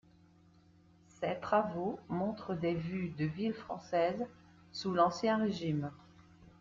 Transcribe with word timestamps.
Ses 1.21 1.35
travaux 1.39 1.99
montrent 2.09 2.55
des 2.55 2.73
vues 2.73 3.09
de 3.19 3.25
villes 3.25 3.53
françaises 3.53 4.25
sous 4.71 4.93
l'Ancien 4.95 5.37
Régime. 5.37 5.91